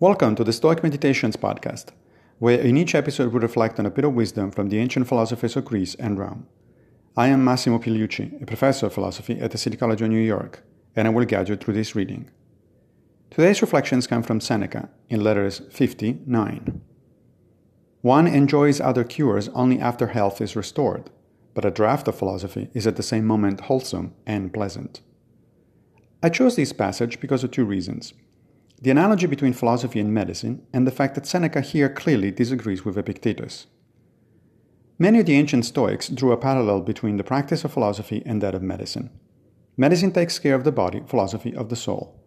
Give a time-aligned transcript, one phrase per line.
[0.00, 1.86] Welcome to the Stoic Meditations podcast,
[2.38, 5.56] where in each episode we reflect on a bit of wisdom from the ancient philosophers
[5.56, 6.46] of Greece and Rome.
[7.16, 10.62] I am Massimo Pigliucci, a professor of philosophy at the City College of New York,
[10.94, 12.30] and I will guide you through this reading.
[13.28, 16.80] Today's reflections come from Seneca in letters 59.
[18.00, 21.10] One enjoys other cures only after health is restored,
[21.54, 25.00] but a draught of philosophy is at the same moment wholesome and pleasant.
[26.22, 28.12] I chose this passage because of two reasons
[28.80, 32.96] the analogy between philosophy and medicine, and the fact that Seneca here clearly disagrees with
[32.96, 33.66] Epictetus.
[34.98, 38.54] Many of the ancient Stoics drew a parallel between the practice of philosophy and that
[38.54, 39.10] of medicine.
[39.76, 42.20] Medicine takes care of the body, philosophy of the soul.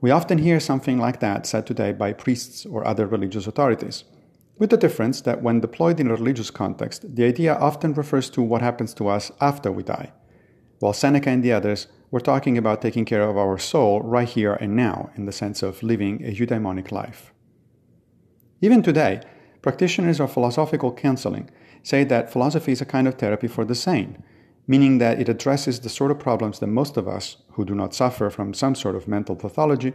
[0.00, 4.04] We often hear something like that said today by priests or other religious authorities,
[4.58, 8.42] with the difference that when deployed in a religious context, the idea often refers to
[8.42, 10.12] what happens to us after we die,
[10.84, 14.52] while Seneca and the others we're talking about taking care of our soul right here
[14.52, 17.32] and now in the sense of living a eudaimonic life.
[18.60, 19.22] Even today,
[19.62, 21.48] practitioners of philosophical counseling
[21.82, 24.22] say that philosophy is a kind of therapy for the sane,
[24.66, 27.94] meaning that it addresses the sort of problems that most of us, who do not
[27.94, 29.94] suffer from some sort of mental pathology,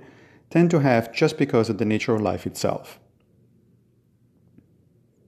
[0.50, 3.00] tend to have just because of the nature of life itself.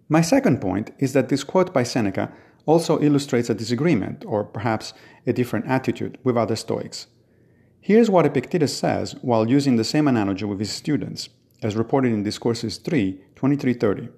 [0.10, 2.34] My second point is that this quote by Seneca
[2.66, 4.94] also illustrates a disagreement, or perhaps
[5.26, 7.08] a different attitude, with other Stoics.
[7.80, 11.30] Here's what Epictetus says while using the same analogy with his students,
[11.64, 14.10] as reported in Discourses 3 23 30.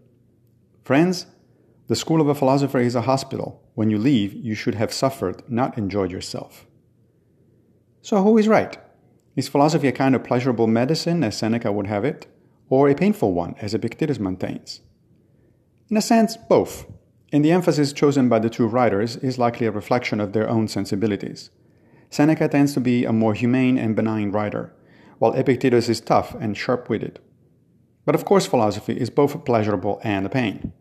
[0.83, 1.25] Friends,
[1.87, 3.61] the school of a philosopher is a hospital.
[3.75, 6.65] When you leave, you should have suffered, not enjoyed yourself.
[8.01, 8.77] So, who is right?
[9.35, 12.27] Is philosophy a kind of pleasurable medicine, as Seneca would have it,
[12.69, 14.81] or a painful one, as Epictetus maintains?
[15.89, 16.85] In a sense, both
[17.33, 20.67] and the emphasis chosen by the two writers is likely a reflection of their own
[20.67, 21.49] sensibilities.
[22.11, 24.71] Seneca tends to be a more humane and benign writer,
[25.17, 27.19] while Epictetus is tough and sharp witted.
[28.05, 30.73] But of course, philosophy is both pleasurable and a pain.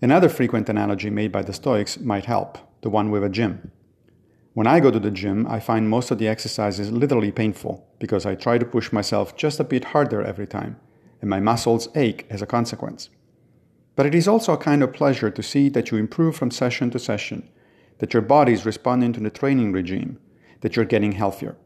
[0.00, 3.72] Another frequent analogy made by the Stoics might help the one with a gym.
[4.54, 8.24] When I go to the gym, I find most of the exercises literally painful because
[8.24, 10.78] I try to push myself just a bit harder every time,
[11.20, 13.08] and my muscles ache as a consequence.
[13.94, 16.90] But it is also a kind of pleasure to see that you improve from session
[16.90, 17.48] to session,
[17.98, 20.18] that your body is responding to the training regime,
[20.60, 21.56] that you're getting healthier.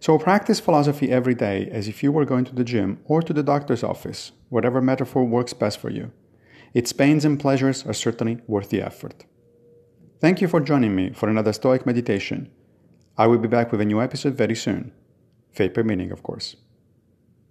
[0.00, 3.32] So practice philosophy every day as if you were going to the gym or to
[3.32, 6.10] the doctor's office, whatever metaphor works best for you.
[6.74, 9.24] Its pains and pleasures are certainly worth the effort.
[10.20, 12.50] Thank you for joining me for another Stoic meditation.
[13.16, 14.92] I will be back with a new episode very soon.
[15.52, 16.56] Fate permitting, of course.